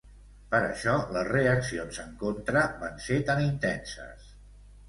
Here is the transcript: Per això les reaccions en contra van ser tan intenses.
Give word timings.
Per 0.53 0.61
això 0.69 0.95
les 1.17 1.27
reaccions 1.33 2.01
en 2.05 2.17
contra 2.23 2.65
van 2.85 2.99
ser 3.09 3.19
tan 3.29 3.47
intenses. 3.53 4.35